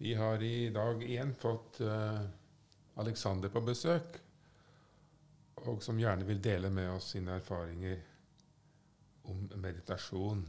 [0.00, 2.20] Vi har i dag igjen fått uh,
[3.02, 4.20] Alexander på besøk,
[5.66, 7.98] og som gjerne vil dele med oss sine erfaringer
[9.26, 10.44] om meditasjon.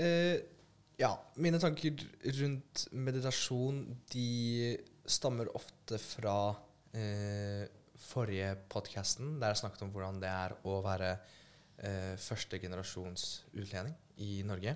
[0.00, 0.40] Uh,
[0.96, 2.00] ja, mine tanker
[2.40, 3.84] rundt meditasjon
[4.16, 4.74] de
[5.04, 6.38] stammer ofte fra
[6.96, 7.64] uh,
[8.00, 13.94] forrige podkasten, der jeg snakket om hvordan det er å være eh, førstegenerasjons utlending
[14.24, 14.74] i Norge.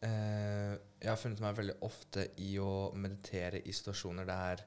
[0.00, 4.64] Eh, jeg har funnet meg veldig ofte i å meditere i situasjoner der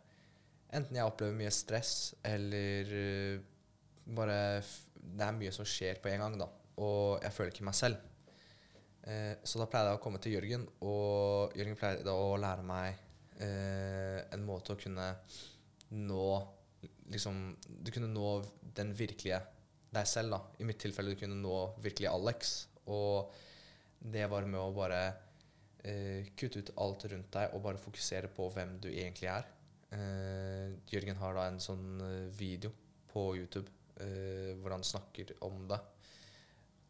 [0.73, 2.89] enten jeg opplever mye stress, eller
[4.03, 4.63] bare
[5.03, 6.47] Det er mye som skjer på en gang, da,
[6.79, 8.09] og jeg føler ikke meg selv.
[9.03, 13.09] Eh, så da pleide jeg å komme til Jørgen, og Jørgen pleide å lære meg
[13.43, 15.07] en måte å kunne
[15.97, 16.27] nå
[17.11, 18.43] liksom, Du kunne nå
[18.75, 19.41] den virkelige
[19.93, 20.35] deg selv.
[20.35, 20.41] da.
[20.59, 22.53] I mitt tilfelle du kunne nå virkelig Alex.
[22.91, 23.33] Og
[24.03, 25.01] det var med å bare
[25.83, 29.47] eh, kutte ut alt rundt deg og bare fokusere på hvem du egentlig er.
[29.93, 32.73] Eh, Jørgen har da en sånn eh, video
[33.13, 33.69] på YouTube
[34.01, 35.79] eh, hvor han snakker om det.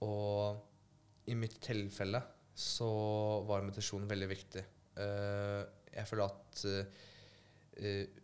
[0.08, 2.22] Og i mitt tilfelle
[2.54, 2.90] så
[3.48, 4.64] var meditasjon veldig viktig.
[5.04, 5.62] Eh,
[5.94, 6.66] jeg føler at
[7.78, 8.20] eh,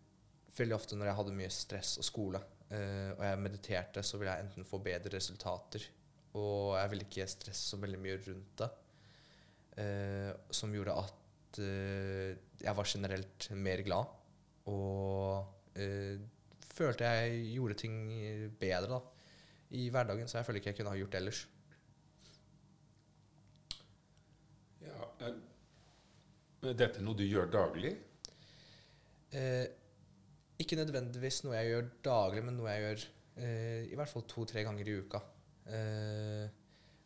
[0.57, 4.33] veldig ofte når jeg hadde mye stress og skole, uh, og jeg mediterte, så ville
[4.35, 5.85] jeg enten få bedre resultater,
[6.39, 8.69] og jeg ville ikke stresse så veldig mye rundt det,
[9.79, 14.17] uh, som gjorde at uh, jeg var generelt mer glad,
[14.69, 15.55] og
[16.75, 17.93] følte jeg gjorde ting
[18.59, 18.97] bedre da,
[19.79, 21.39] i hverdagen, så jeg føler ikke jeg kunne ha gjort det ellers.
[24.83, 27.93] Ja, er dette noe du gjør daglig?
[29.31, 29.65] Eh,
[30.59, 33.03] ikke nødvendigvis noe jeg gjør daglig, men noe jeg gjør
[33.39, 35.21] eh, i hvert fall to-tre ganger i uka.
[35.71, 36.45] Eh,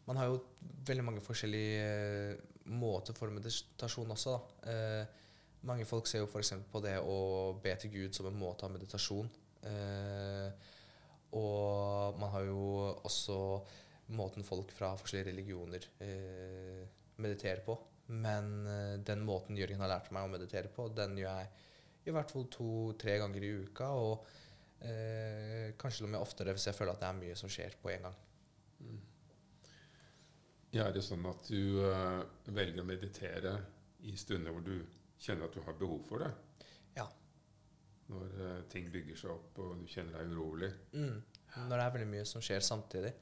[0.08, 0.40] man har jo
[0.88, 2.42] veldig mange forskjellige eh,
[2.74, 4.36] måter for meditasjon også.
[4.72, 5.22] Eh,
[5.70, 6.56] mange folk ser jo f.eks.
[6.72, 7.18] på det å
[7.64, 9.30] be til Gud som en måte av meditasjon.
[9.70, 10.72] Eh,
[11.38, 12.66] og man har jo
[13.06, 13.38] også
[14.14, 16.84] måten folk fra forskjellige religioner eh,
[17.22, 17.78] mediterer på.
[18.14, 18.66] Men
[19.08, 21.54] den måten Jørgen har lært meg å meditere på, den gjør jeg
[22.06, 23.90] i hvert fall to-tre ganger i uka.
[23.96, 24.26] Og
[24.84, 28.08] eh, kanskje noe oftere hvis jeg føler at det er mye som skjer på en
[28.10, 28.22] gang.
[28.84, 29.02] Mm.
[30.74, 33.52] Ja, Er det sånn at du uh, velger å meditere
[34.10, 34.80] i stunder hvor du
[35.22, 36.32] kjenner at du har behov for det?
[36.98, 37.06] Ja.
[38.10, 40.72] Når uh, ting bygger seg opp og du kjenner deg urolig?
[40.98, 41.22] Mm.
[41.70, 43.14] Når det er veldig mye som skjer samtidig.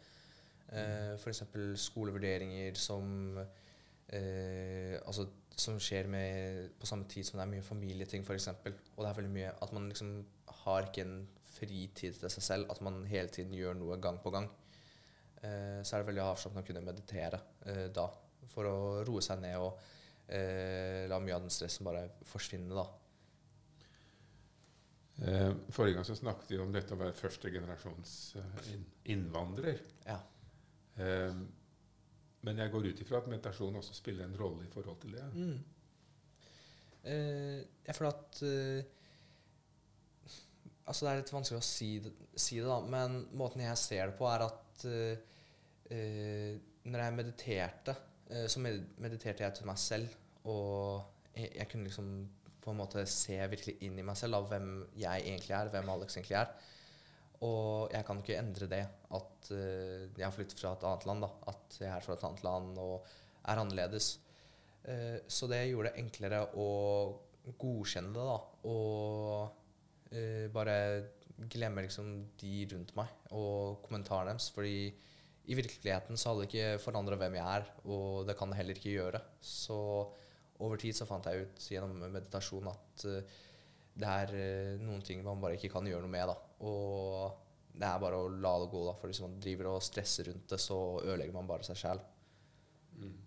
[0.71, 1.19] Uh, mm.
[1.19, 1.43] F.eks.
[1.83, 5.27] skolevurderinger som uh, Altså
[5.59, 8.47] som skjer med, på samme tid som det er mye familieting, f.eks.
[8.55, 10.13] Og det er veldig mye at man liksom
[10.63, 11.15] har ikke en
[11.51, 12.71] fritid til seg selv.
[12.73, 14.49] At man hele tiden gjør noe gang på gang.
[15.41, 18.07] Eh, så er det veldig avslappende å kunne meditere eh, da.
[18.51, 19.77] For å roe seg ned og
[20.27, 22.87] eh, la mye av den stressen bare forsvinne, da.
[25.21, 29.81] Eh, forrige gang så snakket vi om dette å være førstegenerasjons generasjons innvandrer.
[30.07, 30.21] Ja.
[32.41, 35.13] Eh, men jeg går ut ifra at meditasjon også spiller en rolle i forhold til
[35.13, 35.27] det.
[35.33, 35.59] Mm.
[37.01, 38.97] Uh, jeg føler at uh,
[40.85, 44.09] Altså, det er litt vanskelig å si det, si det, da, men måten jeg ser
[44.09, 47.93] det på, er at uh, når jeg mediterte,
[48.49, 50.13] så mediterte jeg til meg selv.
[50.49, 51.03] Og
[51.35, 52.09] jeg, jeg, kunne liksom
[52.63, 54.69] på en måte se virkelig inn i meg selv, av hvem
[54.99, 56.51] jeg egentlig er, hvem Alex egentlig er.
[57.41, 58.83] Og jeg kan ikke endre det,
[59.17, 61.25] at uh, jeg har flyttet fra et annet land.
[61.25, 63.07] da, At jeg er fra et annet land og
[63.49, 64.11] er annerledes.
[64.85, 66.67] Uh, så det gjorde det enklere å
[67.61, 68.37] godkjenne det, da.
[68.69, 70.75] Og uh, bare
[71.49, 74.51] glemme liksom de rundt meg og kommentarene deres.
[74.53, 74.91] Fordi
[75.49, 78.77] i virkeligheten så hadde det ikke forandra hvem jeg er, og det kan det heller
[78.77, 79.23] ikke gjøre.
[79.41, 79.79] Så
[80.61, 83.07] over tid så fant jeg ut gjennom meditasjon at
[83.97, 86.29] det er noen ting man bare ikke kan gjøre noe med.
[86.29, 86.50] da.
[86.67, 87.41] Og
[87.71, 88.95] det er bare å la det gå, da.
[88.99, 92.03] For hvis man driver og stresser rundt det, så ødelegger man bare seg sjæl.
[92.99, 93.17] Mm.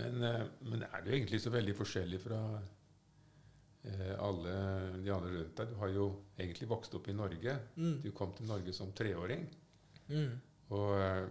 [0.00, 2.40] Men, eh, men, er du egentlig så veldig forskjellig fra
[3.86, 4.54] eh, alle
[4.98, 5.72] de andre rundt deg?
[5.72, 6.08] Du har jo
[6.38, 7.56] egentlig vokst opp i Norge.
[7.76, 7.96] Mm.
[8.04, 9.46] Du kom til Norge som treåring.
[10.10, 10.32] Mm.
[10.74, 11.26] Og eh,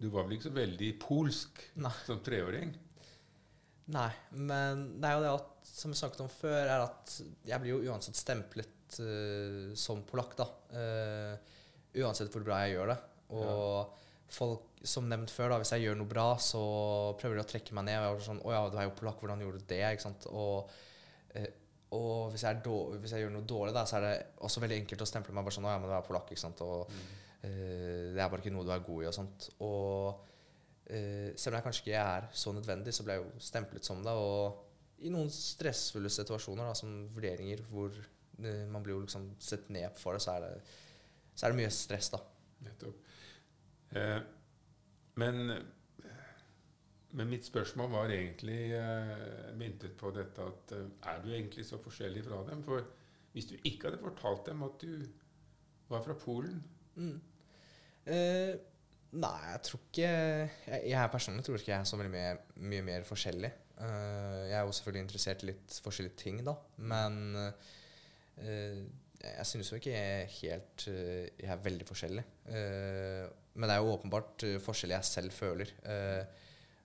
[0.00, 1.92] du var vel ikke så veldig polsk Nei.
[2.06, 2.72] som treåring?
[3.90, 7.16] Nei, men det er jo det at, som vi snakket om før, er at
[7.48, 10.46] jeg blir jo uansett stemplet uh, som polakk, da.
[10.74, 11.56] Uh,
[12.00, 12.98] uansett hvor bra jeg gjør det.
[13.36, 14.10] Og ja.
[14.34, 16.60] folk, som nevnt før, da, hvis jeg gjør noe bra, så
[17.20, 18.00] prøver de å trekke meg ned.
[18.00, 20.06] Og jeg er sånn 'Å ja, du er jo polakk, hvordan gjorde du det?' Ikke
[20.08, 20.26] sant?
[20.30, 20.70] Og,
[21.36, 21.50] uh,
[21.90, 24.14] og hvis, jeg hvis, jeg gjør noe dårlig, da, så er det
[24.46, 26.46] også veldig enkelt å stemple meg bare sånn 'Å ja, men du er polakk', ikke
[26.46, 26.60] sant.
[26.62, 27.14] Og, mm.
[27.42, 29.50] eh, det er bare ikke noe du er god i og sånt.
[29.66, 30.26] Og
[30.86, 34.02] eh, selv om jeg kanskje ikke er så nødvendig, så ble jeg jo stemplet som
[34.04, 34.14] det.
[34.14, 38.19] Og i noen stressfulle situasjoner, da, som vurderinger hvor eh,
[38.70, 40.54] man blir jo liksom sett ned for det, så er det,
[41.34, 42.20] så er det mye stress, da.
[42.66, 43.04] Nettopp.
[43.96, 44.18] Eh,
[45.20, 45.54] men,
[47.18, 51.80] men mitt spørsmål var egentlig eh, myntet på dette at eh, er du egentlig så
[51.82, 52.64] forskjellig fra dem?
[52.66, 52.84] For
[53.34, 55.06] hvis du ikke hadde fortalt dem at du
[55.90, 56.62] var fra Polen
[57.00, 57.20] Mm.
[58.10, 58.56] Eh,
[59.22, 63.06] nei, jeg tror ikke Jeg, jeg personlig tror ikke jeg er så mye, mye mer
[63.06, 63.50] forskjellig.
[63.80, 66.52] Uh, jeg er jo selvfølgelig interessert i litt forskjellige ting, da,
[66.84, 67.68] men eh,
[69.20, 72.24] jeg synes jo ikke jeg helt eh, Jeg er veldig forskjellig.
[72.48, 76.22] Eh, men det er jo åpenbart eh, forskjeller jeg selv føler eh,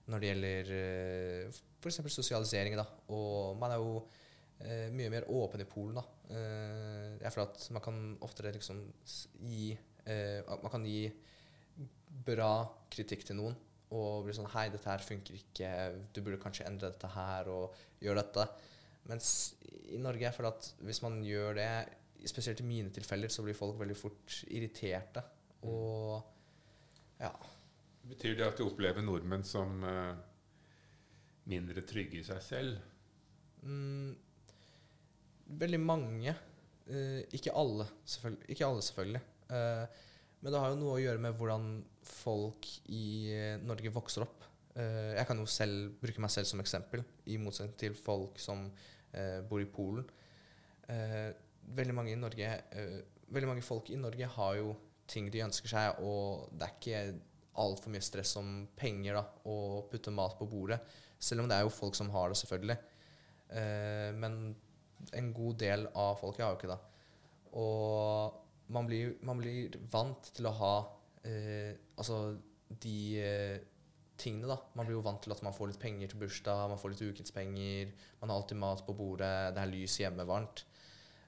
[0.06, 2.00] når det gjelder uh, f.eks.
[2.14, 2.76] sosialisering.
[2.78, 3.96] da, Og man er jo
[4.60, 5.98] eh, mye mer åpen i Polen.
[5.98, 6.04] da.
[6.36, 8.84] er føler at man kan oftere liksom
[9.42, 9.72] gi
[10.06, 11.10] eh, Man kan gi
[12.26, 12.52] bra
[12.90, 13.56] kritikk til noen
[13.96, 15.68] og bli sånn Hei, dette her funker ikke.
[16.14, 18.46] Du burde kanskje endre dette her og gjøre dette.
[19.10, 19.30] Mens
[19.92, 21.70] i Norge jeg føler at hvis man gjør det,
[22.26, 25.22] spesielt i mine tilfeller, så blir folk veldig fort irriterte.
[25.66, 26.16] Og
[27.20, 27.30] ja.
[28.06, 30.14] Betyr det at du opplever nordmenn som uh,
[31.50, 32.82] mindre trygge i seg selv?
[33.62, 34.10] Mm,
[35.62, 36.34] veldig mange.
[36.90, 38.50] Uh, ikke alle, selvfølgelig.
[38.54, 39.22] Ikke alle, selvfølgelig.
[39.50, 40.02] Uh,
[40.42, 41.70] men det har jo noe å gjøre med hvordan
[42.06, 43.06] folk i
[43.66, 44.44] Norge vokser opp.
[44.76, 48.66] Eh, jeg kan jo selv bruke meg selv som eksempel, i motsetning til folk som
[49.48, 50.06] bor i Polen.
[50.88, 51.30] Eh,
[51.76, 52.98] veldig, mange i Norge, eh,
[53.34, 54.74] veldig mange folk i Norge har jo
[55.10, 57.00] ting de ønsker seg, og det er ikke
[57.62, 60.80] altfor mye stress om penger da, og putte mat på bordet.
[61.18, 62.78] Selv om det er jo folk som har det, selvfølgelig.
[63.56, 64.40] Eh, men
[65.16, 66.80] en god del av folket har jo ikke det.
[67.56, 68.42] Og
[68.74, 70.74] man blir, man blir vant til å ha
[71.26, 72.36] eh, altså
[72.82, 73.56] de eh,
[74.20, 74.56] tingene, da.
[74.78, 77.04] Man blir jo vant til at man får litt penger til bursdag, man får litt
[77.06, 80.64] ukenspenger, man har alltid mat på bordet, det er lys hjemme, varmt.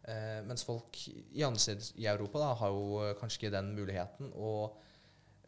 [0.09, 3.75] Eh, mens folk i andre steder i Europa da, har jo eh, kanskje ikke den
[3.77, 4.31] muligheten.
[4.41, 4.79] Og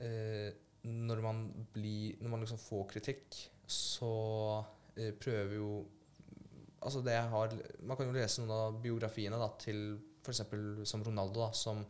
[0.05, 0.51] eh,
[0.85, 3.41] når man, blir, når man liksom får kritikk,
[3.71, 4.13] så
[4.97, 5.73] eh, prøver jo
[6.81, 7.51] Altså det har
[7.85, 10.41] Man kan jo lese noen av biografiene da, til f.eks.
[10.89, 11.83] som Ronaldo, da, som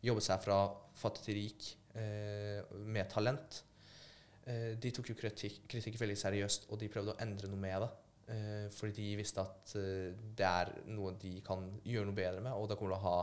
[0.00, 0.62] jobbet seg fra
[0.96, 1.66] fattig til rik
[2.00, 3.58] eh, med talent.
[4.48, 7.84] Eh, de tok jo kritikk, kritikk veldig seriøst, og de prøvde å endre noe med
[7.84, 7.90] det.
[8.32, 12.54] Eh, fordi de visste at eh, det er noe de kan gjøre noe bedre med,
[12.56, 13.18] og det kommer til å ha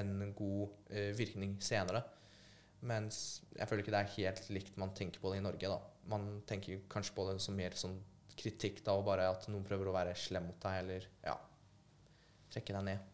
[0.00, 2.00] en god virkning senere.
[2.90, 5.70] Mens jeg føler ikke det er helt likt man tenker på det i Norge.
[5.70, 5.78] da.
[6.10, 7.94] Man tenker kanskje på det som mer sånn
[8.34, 11.36] kritikk, da, og bare at noen prøver å være slem mot deg, eller ja,
[12.50, 13.10] trekke deg ned.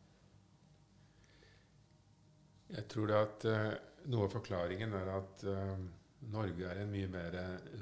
[2.71, 3.71] Jeg tror det at uh,
[4.11, 5.81] noe av forklaringen er at eh,
[6.29, 7.37] Norge er en mye mer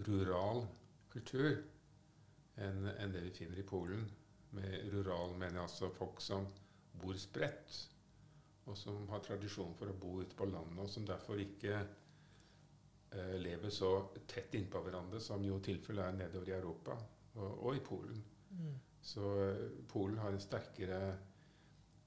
[0.07, 0.63] rural
[1.11, 1.51] kultur
[2.59, 4.05] enn en det vi finner i Polen.
[4.57, 6.47] Med rural mener jeg altså folk som
[6.99, 7.77] bor spredt,
[8.69, 13.37] og som har tradisjon for å bo ute på landet, og som derfor ikke eh,
[13.41, 13.93] lever så
[14.29, 16.97] tett innpå hverandre som jo tilfellet er nedover i Europa
[17.37, 18.21] og, og i Polen.
[19.01, 21.01] Så eh, Polen har en sterkere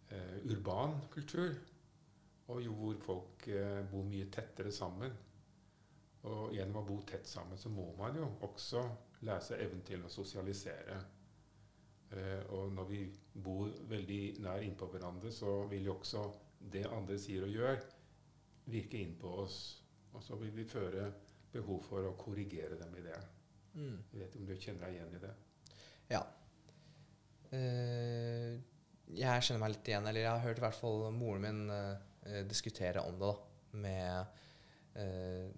[0.09, 1.53] eh, urban kultur,
[2.51, 5.13] og jo hvor folk eh, bor mye tettere sammen.
[6.29, 8.83] Og gjennom å bo tett sammen så må man jo også
[9.25, 10.99] lære seg evnen til å sosialisere.
[12.11, 13.01] Eh, og når vi
[13.33, 16.25] bor veldig nær innpå hverandre, så vil jo også
[16.71, 17.79] det andre sier og gjør,
[18.69, 19.59] virke inn på oss.
[20.13, 21.07] Og så vil vi føre
[21.51, 23.21] behov for å korrigere dem i det.
[23.73, 23.97] Mm.
[24.11, 25.31] Jeg vet ikke om du kjenner deg igjen i det?
[26.11, 26.21] Ja.
[27.51, 28.59] Uh,
[29.11, 32.43] jeg kjenner meg litt igjen, eller jeg har hørt i hvert fall moren min uh,
[32.47, 33.31] diskutere om det.
[33.31, 34.25] da, med
[34.99, 35.49] eh,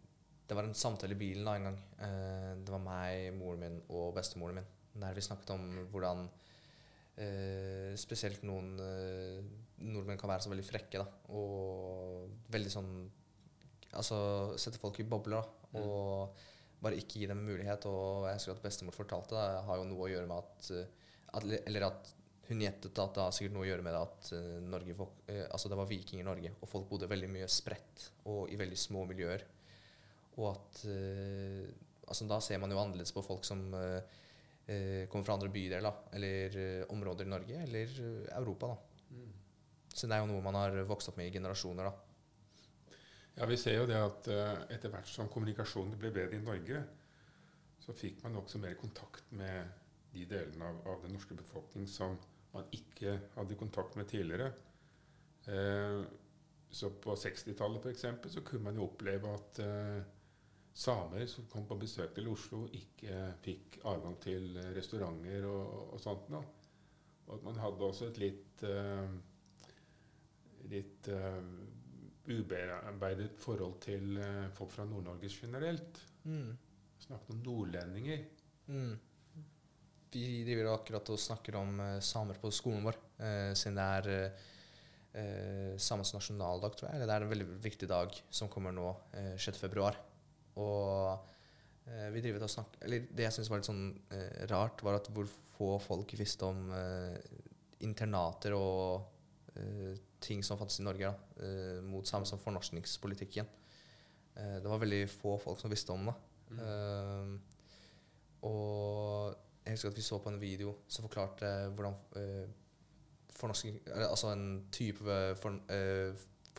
[0.47, 1.81] Det var en samtale i bilen da en gang.
[2.05, 4.71] Eh, det var meg, moren min og bestemoren min.
[5.01, 6.25] Der vi snakket om hvordan
[7.17, 9.39] eh, spesielt noen eh,
[9.83, 11.01] nordmenn kan være så veldig frekke.
[11.01, 12.95] da, Og veldig sånn
[13.93, 14.17] Altså
[14.57, 15.37] sette folk i bobler.
[15.37, 16.39] da, og
[16.81, 17.85] bare ikke gi dem mulighet.
[17.85, 21.09] Og jeg husker at bestemor fortalte det har jo noe å gjøre med at, eh,
[21.37, 22.13] at Eller at
[22.49, 25.19] hun gjettet at det har sikkert noe å gjøre med det at eh, Norge, folk,
[25.31, 28.59] eh, altså det var vikinger i Norge, og folk bodde veldig mye spredt og i
[28.59, 29.45] veldig små miljøer.
[30.39, 31.67] Og at eh,
[32.07, 33.99] altså Da ser man jo annerledes på folk som eh,
[34.67, 36.57] eh, kommer fra andre bydeler, eller
[36.93, 37.99] områder i Norge, eller
[38.39, 38.73] Europa.
[38.73, 39.21] da.
[39.93, 41.89] Så det er jo noe man har vokst opp med i generasjoner.
[41.89, 42.97] da.
[43.37, 44.27] Ja, Vi ser jo det at
[44.73, 46.83] etter hvert som kommunikasjonen ble bedre i Norge,
[47.81, 49.69] så fikk man også mer kontakt med
[50.13, 52.15] de delene av, av den norske befolkning som
[52.53, 54.51] man ikke hadde kontakt med tidligere.
[55.49, 56.03] Eh,
[56.73, 58.05] så på 60-tallet f.eks.
[58.33, 60.03] så kunne man jo oppleve at eh,
[60.73, 66.31] samer som kom på besøk til Oslo, ikke fikk adgang til restauranter og, og sånt
[66.33, 66.43] noe.
[67.27, 69.13] Og at man hadde også et litt eh,
[70.71, 71.39] litt uh,
[72.27, 75.99] ubearbeidet forhold til uh, folk fra Nord-Norge generelt.
[76.23, 76.53] Mm.
[77.03, 78.23] Snakket om nordlendinger.
[78.71, 78.95] Mm.
[80.13, 82.99] Vi driver akkurat og snakker om samer på skolen vår,
[83.57, 84.35] siden det er
[85.13, 86.97] eh, samenes nasjonaldag, tror jeg.
[86.97, 89.93] Eller det er en veldig viktig dag som kommer nå, eh, 6.2.
[90.61, 91.29] Og
[92.13, 93.87] vi driver og snakker Eller det jeg syns var litt sånn
[94.47, 96.69] rart, var at hvor få folk visste om
[97.83, 99.13] internater og
[100.23, 103.49] ting som fantes i Norge da, uh, mot samme som fornorskningspolitikken.
[104.37, 106.15] Uh, det var veldig få folk som visste om det.
[106.53, 107.37] Mm.
[108.45, 109.33] Og
[109.63, 111.95] jeg husker at vi så på en video som forklarte hvordan
[113.33, 114.43] fornorsking Altså en
[114.75, 115.55] type for,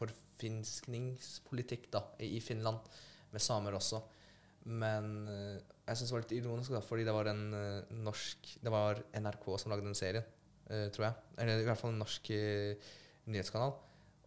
[0.00, 2.80] forfinskningspolitikk da, i Finland,
[3.34, 4.00] med samer også.
[4.64, 7.42] Men jeg syns det var litt ironisk, da, fordi det var en
[8.06, 10.24] norsk Det var NRK som lagde den serien,
[10.64, 11.26] tror jeg.
[11.36, 12.30] Eller i hvert fall en norsk
[13.28, 13.74] nyhetskanal.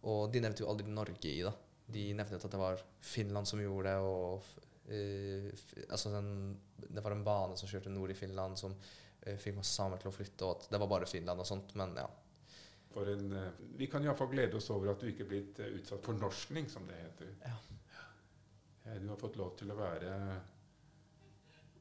[0.06, 1.54] Og de nevnte jo aldri Norge i det.
[1.88, 3.98] De nevnte at det var Finland som gjorde det.
[3.98, 4.42] og
[4.92, 5.50] uh,
[5.88, 6.30] altså den,
[6.76, 10.12] Det var en bane som kjørte nord i Finland, som uh, fikk masse samer til
[10.12, 10.44] å flytte.
[10.44, 11.74] Og at det var bare Finland og sånt.
[11.78, 12.08] Men ja.
[12.98, 13.34] En,
[13.78, 16.86] vi kan iallfall glede oss over at du ikke er blitt utsatt for norskning, som
[16.88, 17.34] det heter.
[17.44, 17.58] Ja.
[19.00, 20.12] Du har fått lov til å være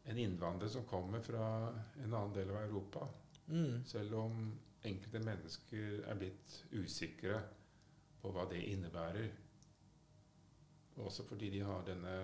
[0.08, 1.46] en innvandrer som kommer fra
[2.04, 3.08] en annen del av Europa.
[3.48, 3.84] Mm.
[3.86, 4.40] Selv om
[4.88, 7.42] enkelte mennesker er blitt usikre
[8.22, 9.30] på hva det innebærer.
[11.04, 12.16] Også fordi de har denne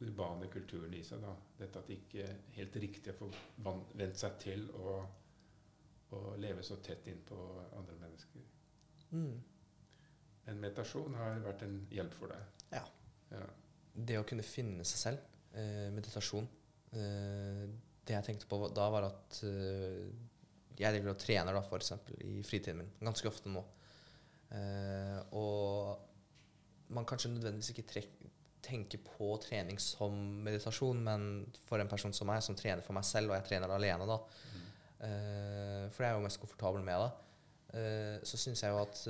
[0.00, 1.22] urbane kulturen i seg.
[1.24, 1.34] Da.
[1.58, 4.96] Dette at det ikke helt riktig får få vent seg til å,
[6.14, 7.38] å, leve så tett innpå
[7.76, 8.48] andre mennesker.
[9.10, 9.36] Mm.
[10.46, 12.66] Men meditasjon har vært en hjelp for deg.
[12.70, 12.84] Ja.
[13.34, 13.46] ja.
[13.96, 16.46] Det å kunne finne seg selv, eh, meditasjon
[16.92, 17.62] eh,
[18.04, 20.04] Det jeg tenkte på da, var at eh,
[20.76, 23.62] jeg driver og trener da, for eksempel, i fritiden min ganske ofte nå.
[24.52, 28.04] Eh, og man kanskje nødvendigvis ikke
[28.66, 33.06] tenker på trening som meditasjon, men for en person som meg, som trener for meg
[33.08, 34.66] selv, og jeg trener alene, da, mm.
[35.94, 37.10] for jeg er jo mest komfortabel med det,
[37.80, 39.00] eh, så syns jeg jo at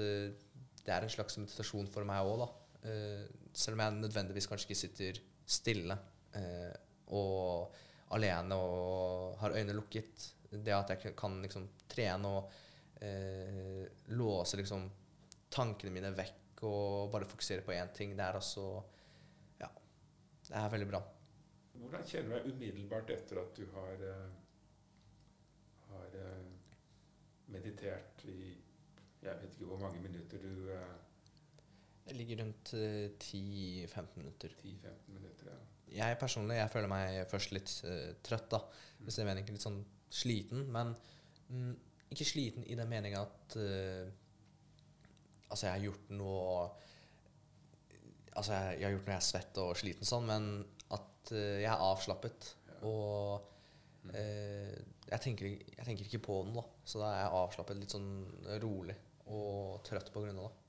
[0.87, 2.49] det er en slags meditasjon for meg òg, da.
[2.83, 5.97] Eh, selv om jeg nødvendigvis kanskje ikke sitter stille
[6.37, 6.75] eh,
[7.17, 7.75] og
[8.17, 12.53] alene og har øynene lukket det at jeg kan liksom trene og
[13.03, 14.87] eh, låse liksom
[15.51, 18.83] tankene mine vekk og bare fokusere på én ting, det er altså
[19.61, 19.69] Ja.
[20.49, 21.01] Det er veldig bra.
[21.77, 24.31] Hvordan kjenner du deg umiddelbart etter at du har, uh,
[25.91, 26.47] har uh,
[27.53, 28.57] meditert i
[29.23, 31.06] Jeg vet ikke hvor mange minutter du uh,
[32.07, 34.53] Det ligger rundt 10-15 minutter.
[34.63, 35.59] 10-15 minutter, ja.
[35.97, 37.73] Jeg personlig jeg føler meg først litt
[38.27, 38.61] trøtt, da.
[39.01, 39.81] Hvis det er meningen litt sånn
[40.13, 40.93] sliten, men
[41.49, 41.75] mm,
[42.15, 44.07] ikke sliten i den meninga at uh,
[45.47, 46.55] Altså, jeg har gjort noe
[48.37, 50.49] Altså, jeg, jeg, har gjort noe jeg er svett og sliten sånn, men
[50.93, 52.51] at uh, jeg er avslappet.
[52.69, 52.75] Ja.
[52.91, 53.47] Og
[54.11, 54.75] uh,
[55.09, 56.67] jeg, tenker, jeg, tenker, ikke på den, da.
[56.85, 58.11] Så da er jeg avslappet, litt sånn
[58.61, 58.99] rolig
[59.33, 60.66] og trøtt på grunn av det.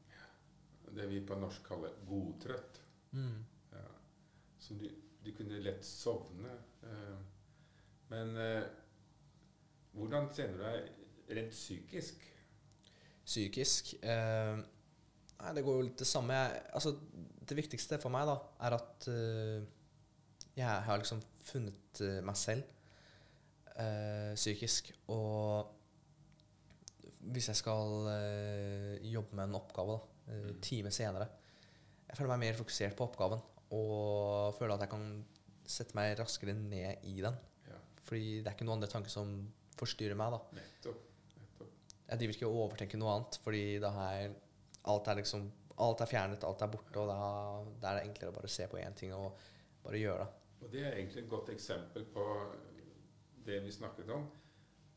[0.97, 2.81] Det vi på norsk kaller godtrøtt.
[3.13, 3.45] Mm.
[3.73, 3.85] Ja.
[4.59, 4.87] Så du,
[5.23, 6.57] du, kunne lett sovne.
[8.07, 8.37] men
[9.97, 12.25] hvordan kjenner du deg rent psykisk?
[13.27, 14.59] Psykisk eh,
[15.37, 16.33] Nei, det går jo litt det samme.
[16.33, 16.93] Jeg, altså,
[17.47, 19.59] det viktigste for meg da, er at uh,
[20.57, 22.65] jeg har liksom funnet uh, meg selv
[23.75, 24.89] uh, psykisk.
[25.13, 25.75] Og
[27.29, 28.09] hvis jeg skal
[29.05, 30.57] jobbe med en oppgave da, mm.
[30.63, 31.27] time senere
[32.07, 33.41] Jeg føler meg mer fokusert på oppgaven
[33.75, 35.07] og føler at jeg kan
[35.67, 37.35] sette meg raskere ned i den.
[37.67, 37.79] Ja.
[38.07, 39.33] Fordi det er ikke noen andre tanker som
[39.75, 40.31] forstyrrer meg.
[40.31, 40.61] da.
[40.61, 41.01] Nettopp.
[41.35, 41.73] Nettopp.
[42.07, 44.37] Jeg driver ikke og overtenker noe annet, fordi da er
[44.87, 45.49] alt er liksom
[45.83, 47.17] alt er fjernet, alt er borte, og da,
[47.81, 49.37] da er det enklere å bare se på én ting og
[49.83, 50.43] bare gjøre det.
[50.57, 52.25] Og Det er egentlig et godt eksempel på
[53.45, 54.25] det vi snakket om.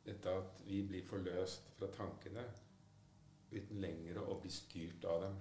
[0.06, 2.46] Dette at vi blir forløst fra tankene
[3.50, 5.38] uten lenger å bli styrt av dem.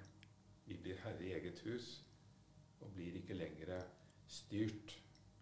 [0.66, 1.90] Vi blir herre i eget hus
[2.80, 3.74] og blir ikke lenger
[4.30, 4.96] styrt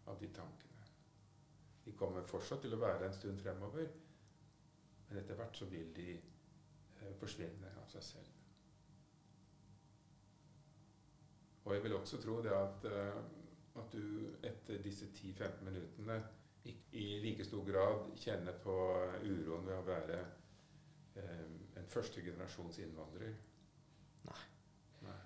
[0.07, 0.85] av de tankene.
[1.85, 3.87] De kommer fortsatt til å være en stund fremover,
[5.07, 8.33] men etter hvert så vil de eh, forsvinne av seg selv.
[11.67, 13.21] Og jeg vil også tro det at, eh,
[13.79, 16.19] at du etter disse 10-15 minuttene
[16.67, 18.75] i, like stor grad kjenner på
[19.23, 20.19] uroen ved å være
[21.19, 23.33] eh, en første generasjons innvandrer?
[24.27, 24.43] Nei.
[25.05, 25.17] Nei.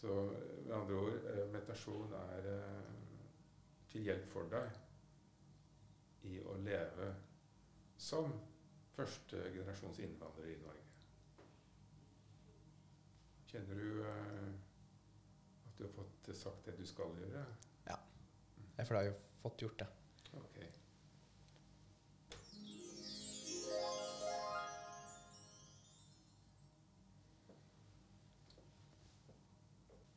[0.00, 0.16] Så
[0.66, 2.88] med andre ord eh, meditasjon er eh,
[3.92, 7.12] til hjelp for deg i å leve
[7.98, 8.32] som
[8.92, 10.86] første generasjons innvandrer i Norge.
[13.52, 14.52] Kjenner du eh,
[15.66, 17.46] at du har fått sagt det du skal gjøre?
[17.88, 17.98] Ja.
[18.82, 19.90] For du har jo fått gjort det.